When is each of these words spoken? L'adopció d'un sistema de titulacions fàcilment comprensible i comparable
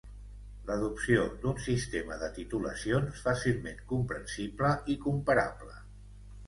L'adopció 0.69 1.25
d'un 1.43 1.59
sistema 1.65 2.17
de 2.23 2.31
titulacions 2.39 3.23
fàcilment 3.29 3.87
comprensible 3.95 4.75
i 4.97 4.99
comparable 5.09 5.81